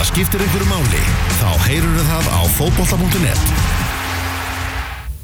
[0.00, 1.00] það skiptir einhverju máli,
[1.36, 3.40] þá heyrur það á fótbolta.net.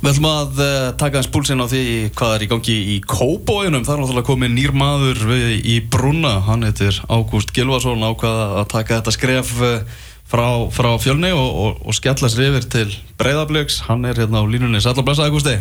[0.03, 1.85] Við ætlum að uh, taka eins púlsinn á því
[2.19, 3.87] hvað er í gangi í Kóbóinum.
[3.87, 6.35] Það er náttúrulega komið nýr maður við, í Brunna.
[6.45, 10.45] Hann heitir Ágúst Gilvarsson ákvaða að taka þetta skref uh, frá,
[10.77, 13.81] frá fjölni og, og, og skella sér yfir til Breiðablöks.
[13.89, 14.85] Hann er hérna á línunni.
[14.85, 15.57] Sætla blessaði Ágústi.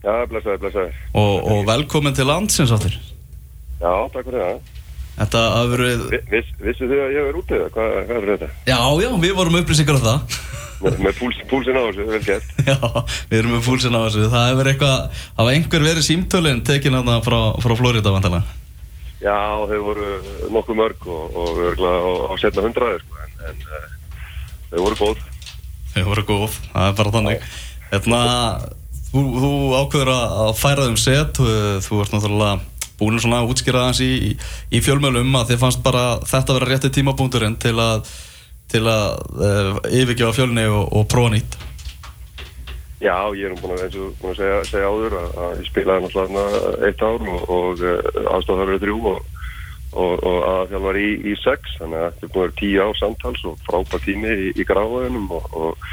[0.00, 0.96] Já, blessaði, blessaði.
[1.12, 2.96] Og, og velkomin til landsins áttir.
[3.84, 4.76] Já, takk fyrir það.
[5.16, 6.02] Þetta að verið...
[6.28, 7.70] Viss, vissu þið að ég er útið það?
[7.72, 8.48] Hvað, hvað er þetta?
[8.68, 10.40] Já, já, við vorum upplýsingar af það.
[10.76, 12.50] Með, púls, púlsinn á þessu, vel gett.
[12.68, 12.76] Já,
[13.30, 14.26] við erum með púlsinn á þessu.
[14.34, 18.58] Það hefur eitthvað, hafa einhver verið símtölinn tekin hérna frá, frá Florida vantilega?
[19.22, 19.38] Já,
[19.72, 20.10] þau voru
[20.52, 24.20] nokkuð mörg og, og örgulega á, á setna hundraði, sko, en, en uh,
[24.74, 25.24] þau voru góð.
[25.94, 27.50] Þau voru góð, það er bara þannig.
[27.88, 28.22] Hérna,
[29.08, 31.52] þú, þú ákveður að færa þeim set, þú,
[31.88, 34.32] þú ert náttúrulega búin svona að útskýra þess í, í,
[34.76, 38.08] í fjölmjölum að þið fannst bara þetta vera rétti tímapunkturinn til að
[38.72, 39.06] til að
[39.38, 41.56] uh, yfirgefa fjölni og, og prófa nýtt?
[42.96, 46.70] Já, ég er búin að, búin að segja, segja áður að, að ég spilaði náttúrulega
[46.88, 49.18] eitt ár og, og uh, aðstofað verið þrjú og,
[49.92, 51.76] og, og aðfjál var í, í sex.
[51.80, 55.34] Þannig að þetta er búin að vera tíu ár samtals og frábært tími í, gráðunum
[55.36, 55.90] og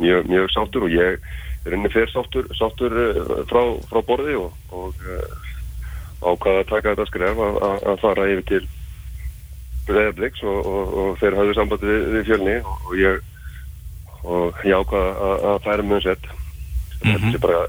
[0.00, 1.20] mjög, mjög sáttur og ég
[1.66, 3.62] er inni fyrir sáttur, sáttur uh, frá,
[3.92, 5.06] frá borði og
[6.32, 8.64] ákvaða að taka þetta skref að, að fara yfir til
[9.86, 13.24] Breðabliks og, og, og þeir hafðu sambandi við, við fjölni og ég
[14.26, 17.20] og ég ákvaða að, að færa mjög sett mm -hmm.
[17.22, 17.62] þetta er bara,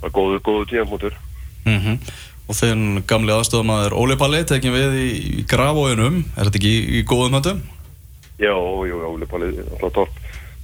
[0.00, 1.14] bara góðu, góðu tíanfótur
[1.64, 1.98] mm -hmm.
[2.48, 6.82] og þegar gamli aðstofamæður Óli Palli tekjum við í, í grafóinum er þetta ekki í,
[6.98, 7.60] í góðum höndum?
[8.38, 8.56] Já,
[8.88, 9.52] jú, Óli Palli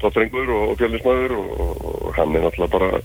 [0.00, 3.00] topprengur og, og fjölnismæður og hann er alltaf bara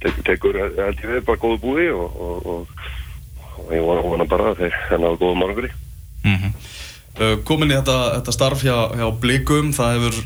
[0.00, 2.68] tek, tekur held ég við bara góðu búi og
[3.58, 5.70] og ég vona bara að þeir henni á góða morgunri
[6.24, 6.52] mm -hmm.
[7.20, 10.20] uh, Komin í þetta, þetta starf hjá, hjá Blikum það hefur,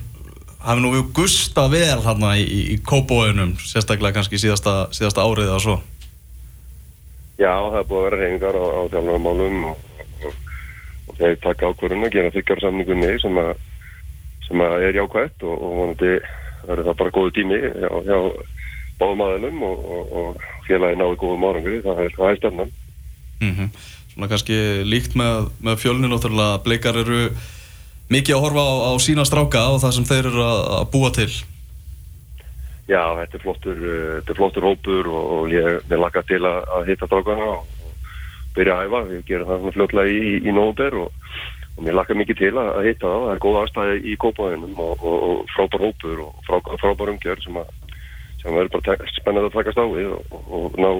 [0.66, 5.60] hefur nú gusta vel hérna í, í, í kópóinum sérstaklega kannski síðasta, síðasta árið eða
[5.60, 5.76] svo.
[7.38, 9.77] Já, það er búið að vera reyningar á, á þjálfarmálum og,
[10.24, 10.34] og,
[11.08, 13.52] og þeir taka ákvörðun að gera þykjar samningunni sem að
[14.48, 16.12] sem að er jákvægt og, og vonandi
[16.67, 18.18] verður það bara góðu tími hjá, hjá
[18.98, 22.72] báðum aðeinum og félagi náðu góðum morgunri það er, er stefnan
[23.40, 23.68] Mm -hmm.
[24.12, 27.30] Svona kannski líkt með, með fjölnir náttúrulega bleikar eru
[28.10, 31.10] mikið að horfa á, á sína stráka og það sem þeir eru að, að búa
[31.10, 31.32] til.
[32.88, 33.78] Já, þetta er flottur,
[34.16, 37.66] þetta er flottur hópur og, og ég er lakað til að, að hitta strákana og,
[37.84, 37.92] og
[38.56, 41.10] byrja að æfa, við gerum það fljóðlega í, í nógumber og,
[41.76, 45.44] og mér lakað mikið til að, hitta það, það er góð aðstæði í kópaðinum og
[45.52, 47.60] frábær hópur og frá, frábær umgjör sem
[48.42, 50.90] sem verður bara spennað að takast á við og ná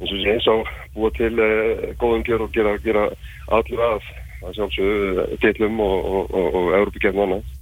[0.00, 3.08] eins og búa til uh, góðum gjör og gera, gera
[3.50, 4.08] allir að
[4.54, 7.54] sjálfsögðu tillum og, og, og, og Európa-kjörn og annað.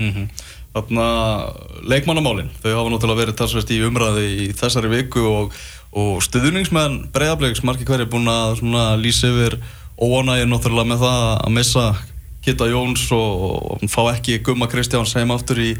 [0.00, 0.26] Mm -hmm.
[0.70, 5.50] Þannig að leikmannamálinn, þau hafa náttúrulega verið talsvert í umræði í þessari viku
[5.90, 9.58] og stuðningsmenn breyðarbleiks margir hverju búin að lýsa yfir
[9.98, 11.86] óanægir náttúrulega með það að missa
[12.44, 15.74] Kitta Jóns og fá ekki Gumma Kristjáns heim aftur í,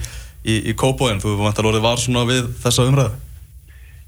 [0.44, 3.16] í, í Kópóin, þú vant að orðið var svona við þessa umræði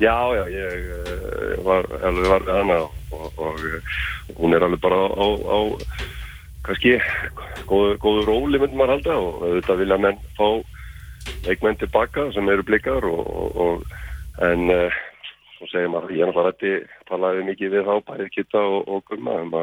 [0.03, 4.83] Já, já, ég uh, var alveg var með hana og, og, og hún er alveg
[4.85, 5.59] bara á, á
[6.67, 6.97] kannski
[7.67, 10.47] góðu, góðu róli myndum maður halda og þetta vilja menn fá
[11.47, 15.01] leikmenn tilbaka sem eru blikar og, og en uh,
[15.57, 16.73] svo segir maður, ég er náttúrulega rætti
[17.11, 19.57] talaði mikið við þá, bæðið kitta og gumma um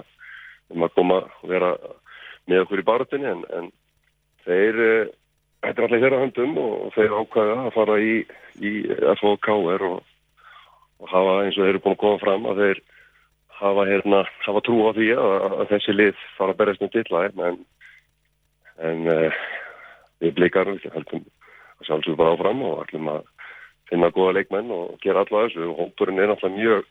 [0.69, 1.71] um að koma og vera
[2.49, 3.71] með okkur í barutinni en, en
[4.45, 5.09] þeir uh,
[5.65, 8.13] þetta er allir þeirra höndum og þeir ákvæða að fara í,
[8.63, 8.73] í
[9.21, 9.99] FOKR og
[10.99, 12.81] og hafa eins og þeir eru búin að koma fram að þeir
[13.59, 17.25] hafa, hérna, hafa trú á því að, að þessi lið fara að berast með dilla
[17.29, 17.57] en,
[18.89, 19.41] en uh,
[20.23, 21.25] við blikarum við heldum
[21.79, 23.25] að sjálfsögur bara áfram og ætlum að
[23.89, 25.65] finna goða leikmenn og gera alltaf þessu.
[25.71, 26.87] Og hópurinn er náttúrulega mjög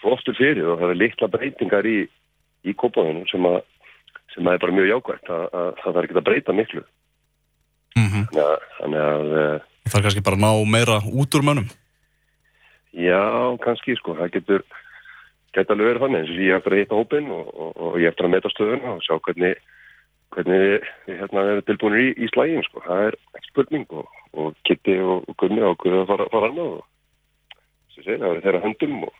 [0.00, 1.98] flottur fyrir og það er litla breytingar í,
[2.64, 3.60] í kópáðinu sem að
[4.30, 6.82] sem að er bara mjög jákvægt að, að, að það er ekki að breyta miklu.
[7.98, 8.26] Mm -hmm.
[8.30, 11.70] þannig að, þannig að uh, Það er kannski bara að ná meira út úr mönnum
[12.96, 13.22] Já,
[13.62, 14.64] kannski sko, það getur
[15.54, 16.22] geta alveg verið þannig.
[16.24, 18.94] Eins og ég eftir að hitta hópin og, og, og ég eftir að meta stöðuna
[18.96, 19.56] og sjá hvernig,
[20.34, 24.54] hvernig við hérna, erum tilbúinir í, í slægin sko, það er ekki spurning og, og
[24.68, 26.86] Kitty og Gunni ákveðu að fara, fara annað og
[27.90, 29.14] þessi segir, það verður þeirra höndum og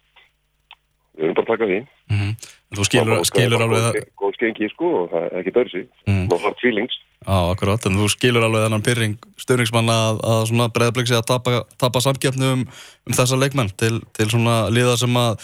[1.18, 1.80] við erum bara að taka því.
[2.10, 2.50] Mm -hmm.
[2.70, 6.26] Þú skilur, skilur alveg það Góð skengi sko og það er ekki dörsi mm.
[6.30, 10.70] no hard feelings Já, akkurát, en þú skilur alveg þennan pyrring stöðningsmann að, að svona
[10.72, 12.62] breyðabliksi að tapa, tapa samgefnu um,
[13.04, 15.34] um þessa leikmenn til, til svona liða sem að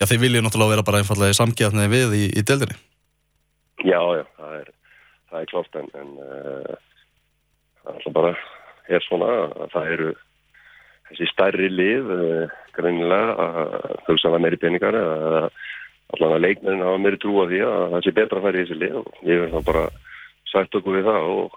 [0.00, 2.78] já, þeir vilja náttúrulega vera bara einfallega í samgefni við í, í deildinni.
[3.84, 4.72] Já, já, það er
[5.30, 6.74] það er klátt en, en uh,
[7.92, 8.32] alltaf bara
[8.88, 10.10] er svona að það eru
[11.10, 13.78] þessi stærri lið uh, greinilega að
[14.08, 15.50] hugsaða meiri peningar að
[16.40, 19.24] leikmennin hafa meiri trú að því að það sé betra að færi þessi lið og
[19.28, 19.86] ég vil þá bara
[20.52, 21.56] sætt okkur við það og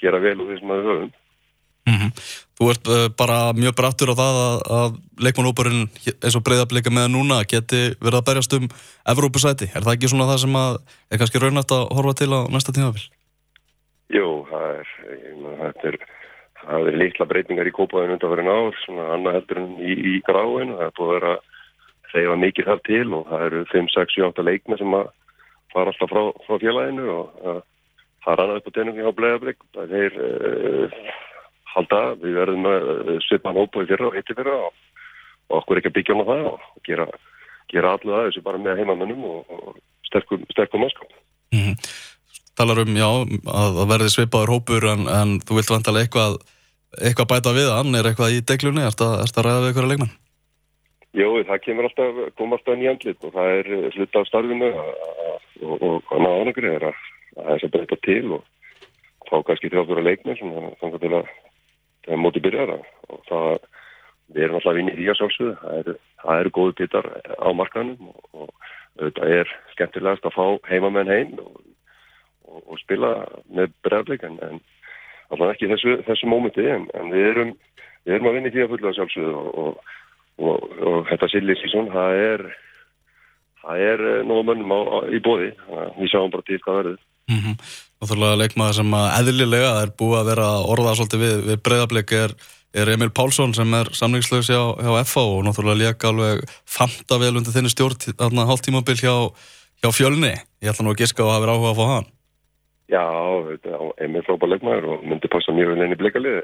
[0.00, 1.10] gera vel úr því sem við höfum.
[1.88, 2.10] Mm -hmm.
[2.58, 4.90] Þú ert uh, bara mjög brattur á það að, að
[5.24, 5.84] leikmannhóparinn
[6.24, 8.66] eins og breyðarbleika með núna geti verið að berjast um
[9.12, 9.66] Evrópusæti.
[9.72, 10.72] Er það ekki svona það sem að
[11.10, 13.06] er kannski raunætt að horfa til á næsta tímafél?
[14.08, 14.88] Jú, það er,
[15.60, 15.96] það er,
[16.64, 20.14] það er litla breytingar í kópaðinu undan fyrir ár, svona annað heldur en í, í
[20.28, 20.76] gráinu.
[20.76, 21.34] Það er búið að vera
[22.12, 25.10] reyfa mikið þar til og það eru 5, 6, 7, 8 leikma sem að
[25.72, 27.60] fara alltaf frá, frá félaginu og uh,
[28.36, 29.64] það annað upp á tenningi á bleiðarbleik.
[29.76, 30.98] Það er uh,
[31.74, 34.76] halda, við verðum að svipa hann óbúið fyrra og hitti fyrra og,
[35.48, 37.08] og okkur ekki að byggja hann á það og gera,
[37.72, 41.10] gera allu það þessu bara með heimannunum og, og sterkum, sterkum mannskap.
[41.54, 41.90] Mm -hmm.
[42.58, 43.10] Talar um, já,
[43.62, 46.40] að það verði svipaður hópur en, en þú vilt vantilega eitthvað,
[46.98, 49.92] eitthvað bæta við hann, er eitthvað í deglunni, er þetta að ræða við ykkur að
[49.92, 50.16] leikmann?
[51.16, 56.02] Jú, það kemur alltaf, kom alltaf nýjandlit og það er sluta af starfinu og, og
[56.10, 56.98] hann á ánangri er að
[57.38, 58.46] það er sem breyta til og
[59.28, 61.32] þá kannski þjóðfjóra leikmenn sem þannig til að
[62.06, 63.48] þegar móti byrjar og það,
[64.34, 67.48] við erum alltaf inn í því að sjálfsögðu, það eru, það eru góðu bitar á
[67.56, 68.68] markanum og, og
[69.02, 71.60] þetta er skemmtilegast að fá heimamenn heim og,
[72.48, 73.12] og, og spila
[73.52, 74.38] með bregðleik en,
[75.28, 77.52] alltaf ekki þessu, þessu mómenti en, en við erum,
[78.06, 82.44] við erum að vinna í því að fulla sjálfsögðu og þetta silli sísón, það er
[83.58, 85.50] það er nógu mönnum á, á, í bóði,
[85.98, 87.56] við sjáum bara til hvað verður Mm -hmm.
[87.98, 92.34] Náttúrulega leikmaður sem að eðlilega er búið að vera orðað svolítið við, við breyðarbleik er,
[92.78, 97.36] er Emil Pálsson sem er samlingslösi á, hjá FA og náttúrulega léka alveg fanta vel
[97.36, 99.14] undir þinni stjórn hálf tímabil hjá,
[99.82, 100.34] hjá fjölni.
[100.62, 102.08] Ég ætla nú að giska á að hafa áhuga að fá hann.
[102.88, 103.04] Já,
[104.00, 106.38] Emil frábær leikmaður og myndi passa mjög vel inn í bleikalið.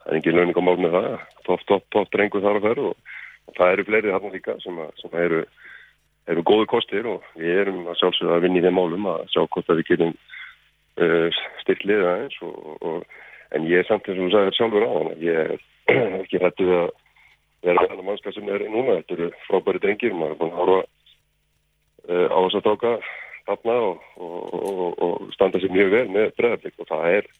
[0.00, 1.08] Það er engin lögning á mál með það.
[1.44, 3.18] Topp, topp, topp drengu þar og þar og,
[3.58, 5.42] það eru fleiri þarna líka sem, að, sem eru
[6.30, 9.40] eru góðu kostir og við erum að sjálfsögða að vinna í þeim málum að sjá
[9.42, 10.14] hvort að við getum
[11.04, 13.04] uh, stilt liða eins og, og,
[13.56, 15.56] en ég er samt eins og þú sagði sjálfur á hann ég er
[16.22, 16.88] ekki hættið að
[17.66, 20.80] vera þannig mannskap sem er núna þetta eru frábæri drengir, maður er búin að horfa
[20.80, 22.94] uh, á þess að tóka
[23.50, 27.30] þarna og, og standa sér mjög vel með breðarblik og það er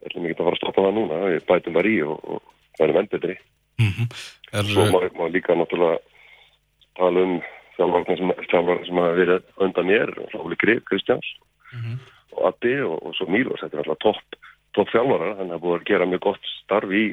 [0.00, 2.36] ekki að fara að stoppa það núna við bætum það í og
[2.80, 4.06] verðum enn betri mm -hmm.
[4.52, 5.98] er, Svo maður má líka náttúrulega
[6.96, 7.34] tala um
[7.80, 11.32] þjálfarnir sem, sem hafa verið undan mér, Ráli Grif, Kristjáns
[11.72, 11.98] mm -hmm.
[12.36, 14.40] og Addi og, og svo Mílos, þetta er alltaf topp
[14.76, 17.04] top þjálfarar, hann hafa búið að gera mjög gott starf í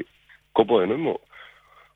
[0.57, 1.19] góðbóðinum og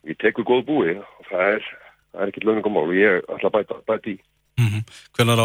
[0.07, 1.67] við tekum góð búi og það er,
[2.11, 4.17] það er ekkert lögningumál og ég ætla að bæta, bæta í.
[4.59, 4.83] Mm -hmm.
[5.15, 5.37] Hvernig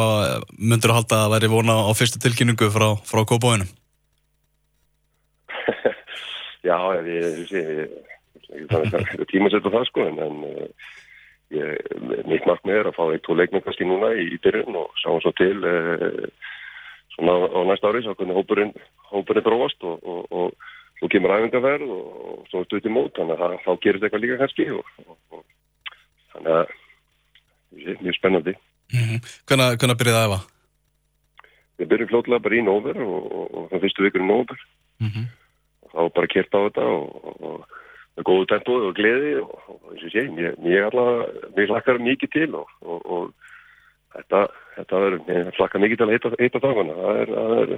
[0.58, 3.70] myndur þú halda að væri vona á fyrstu tilkynningu frá, frá góðbóðinum?
[6.68, 7.88] Já, ég, ég, ég,
[8.56, 10.36] ég þannig að það er tímasett á það sko en, en
[11.50, 15.20] Mitt markmið er að fá eitt tvo leikmenn kannski núna í, í byrjun og sjáum
[15.22, 16.24] svo til eh,
[17.14, 18.72] svona á næsta ári svo hvernig hópurinn,
[19.12, 23.38] hópurinn þróast og, og, og svo kemur æfingarverð og, og svo stutt í mót þannig
[23.46, 24.84] að þá gerir þetta eitthvað líka kannski og
[26.34, 26.74] þannig að
[27.76, 29.18] er mjög spennandi mm -hmm.
[29.46, 30.40] Hvernig, hvernig byrjaði það að efa?
[31.78, 34.60] Við byrjum flótlega bara í nóver og það fyrstu vikur í nóver
[35.00, 35.26] mm -hmm.
[35.82, 37.66] og þá bara kert á þetta og
[38.24, 42.48] góðu tempóð og gleði og, og eins og sé, ég allavega, mér hlakkar mikið til
[42.56, 43.26] og, og, og
[44.16, 44.42] þetta,
[44.78, 47.74] þetta er, mér hlakkar mikið til að heita, dagana, það er, það er,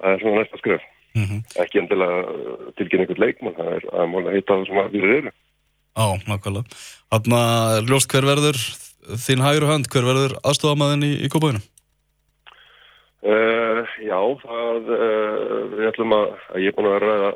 [0.00, 0.88] það er svona næsta skröf.
[1.14, 1.40] Mm -hmm.
[1.62, 2.18] Ekki endilega
[2.78, 5.32] tilkynna einhvern leikmann, það er að mála að heita það sem við eru.
[5.98, 6.78] Á, nákvæmlega.
[7.10, 8.58] Þannig að ljóst hver verður
[9.26, 11.62] þín hægur hönd, hver verður aðstofamaðin í, í kópaðinu?
[13.20, 17.32] Uh, já, það, uh, við ætlum að, að ég er búin að ræða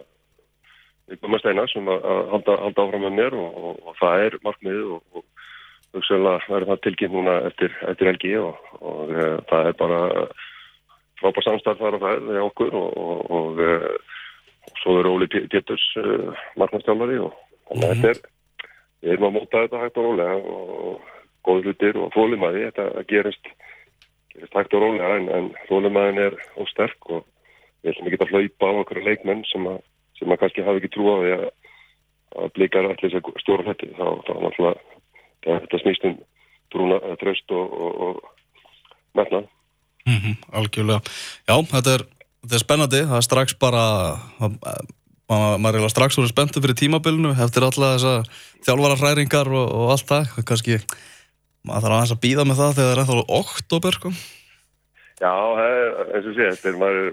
[1.21, 4.93] Guma Steinar sem að halda, halda áfram með mér og, og, og það er markmiðið
[4.97, 5.25] og, og
[5.95, 10.01] hugsaðlega verður það tilkynnt núna eftir, eftir helgi og e, það er bara
[11.21, 13.75] frábár samstæð þar að það er okkur og e,
[14.81, 16.07] svo er Óli Péturs e,
[16.61, 17.37] markmannstjálfari og
[17.69, 18.07] þannig að -hmm.
[18.09, 18.33] þetta er
[19.05, 21.01] við erum að móta þetta hægt og rólega og
[21.45, 23.49] góð hlutir og þólimaði þetta gerist,
[24.33, 27.27] gerist hægt og rólega en, en þólimaðin er ósterk og
[27.83, 29.83] við ætlum ekki að hlaupa á okkur leikmenn sem að
[30.19, 31.45] sem maður kannski hafi ekki trú á því að,
[32.43, 34.75] að blikar allir þess að stjóra þetta þá, þá náttúrulega
[35.45, 36.19] þetta snýst um
[36.75, 39.49] trúna, tröst og, og, og metnað.
[40.05, 41.01] Mm -hmm, Algjörlega,
[41.49, 42.05] já, þetta er,
[42.45, 43.85] þetta er spennandi, það er strax bara
[45.29, 48.15] maður er strax úr spenntu fyrir tímabilinu eftir alla þessa
[48.67, 50.79] þjálfara hræringar og, og allt það, kannski
[51.65, 54.11] maður þarf aðeins að býða með það þegar það er ennþá oktober, sko.
[55.23, 55.35] Já,
[56.13, 57.09] eins og sé, þetta er maður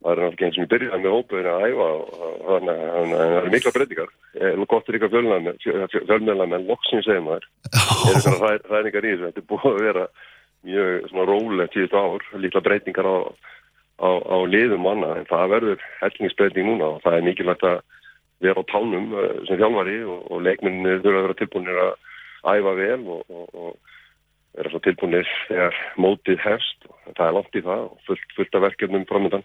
[0.00, 3.72] það er náttúrulega eins sem ég byrjaði með hópaðinu að æfa og það eru mikla
[3.76, 4.12] breytingar.
[4.40, 5.12] Er gott fyrir ykkar
[6.08, 7.48] fjölmjöla með loksins segja maður.
[7.74, 9.28] Það er svona ræðningar í þessu.
[9.28, 10.06] Þetta er búið að vera
[10.70, 13.16] mjög rólegt tíðist ár, líkla breytingar á,
[14.00, 15.14] á, á liðum og annað.
[15.20, 17.78] En það verður hellingsbreyting núna og það er mikilvægt að
[18.40, 21.94] vera á tánum eh, sem þjálfari og, og leikminni þurfa að vera tilbúinir að
[22.56, 23.96] æfa vel og, og, og
[24.56, 26.92] vera tilbúinir þegar mótið hefst.
[27.12, 29.44] Það er langt í það og fullt, fullt af verkefnum framöndan.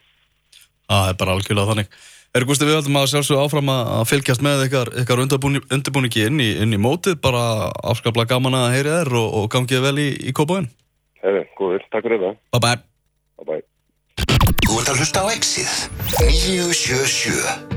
[0.90, 1.96] Það er bara algjörlega þannig.
[2.36, 6.50] Erum Gusti við heldum að sjálfsög áfram að fylgjast með ykkar, ykkar undirbúningi inn í,
[6.66, 10.36] inn í mótið, bara afskaplega gaman að heyri þér og, og gangið vel í, í
[10.36, 10.68] kópáinn.
[11.24, 12.36] Hefur, góður, takk fyrir það.
[12.52, 12.76] Bye bye.
[13.40, 13.64] Bye bye.
[14.66, 15.74] Þú ert að hlusta á Exið
[16.20, 17.75] 977